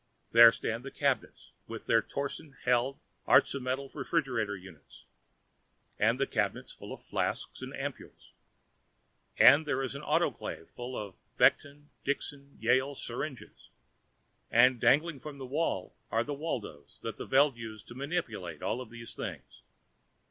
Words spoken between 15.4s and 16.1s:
wall